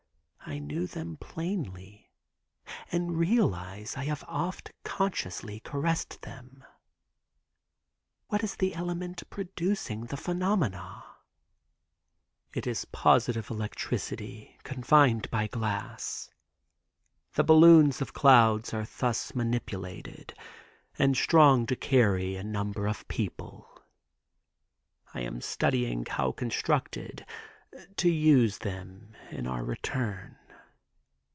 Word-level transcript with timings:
I 0.43 0.57
knew 0.59 0.85
them 0.85 1.15
plainly 1.15 2.11
and 2.91 3.15
realize 3.15 3.95
I 3.95 4.03
have 4.05 4.25
oft 4.27 4.71
consciously 4.83 5.61
caressed 5.61 6.23
them. 6.23 6.65
What 8.27 8.43
is 8.43 8.55
the 8.57 8.73
element 8.75 9.23
producing 9.29 10.07
the 10.07 10.17
phenomena?" 10.17 11.05
"It 12.53 12.67
is 12.67 12.83
positive 12.85 13.49
electricity 13.49 14.57
confined 14.63 15.29
by 15.31 15.47
glass. 15.47 16.29
The 17.35 17.45
balloons 17.45 18.01
of 18.01 18.11
clouds 18.11 18.73
are 18.73 18.87
thus 18.97 19.33
manipulated 19.33 20.33
and 20.97 21.15
strong 21.15 21.65
to 21.67 21.77
carry 21.77 22.35
a 22.35 22.43
number 22.43 22.87
of 22.87 23.07
people. 23.07 23.69
I 25.13 25.21
am 25.21 25.39
studying 25.39 26.03
how 26.07 26.33
constructed, 26.33 27.25
to 27.95 28.09
use 28.09 28.57
them 28.57 29.15
in 29.29 29.47
our 29.47 29.63
return." 29.63 30.35